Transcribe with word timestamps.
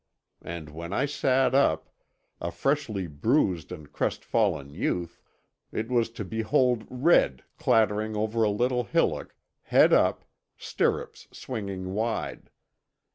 And 0.41 0.71
when 0.71 0.93
I 0.93 1.05
sat 1.05 1.53
up, 1.53 1.87
a 2.41 2.49
freshly 2.49 3.05
bruised 3.05 3.71
and 3.71 3.91
crestfallen 3.93 4.73
youth, 4.73 5.21
it 5.71 5.89
was 5.89 6.09
to 6.17 6.25
behold 6.25 6.87
Red 6.89 7.43
clattering 7.59 8.15
over 8.15 8.41
a 8.41 8.49
little 8.49 8.85
hillock, 8.85 9.35
head 9.61 9.93
up, 9.93 10.25
stirrups 10.57 11.27
swinging 11.31 11.93
wide. 11.93 12.49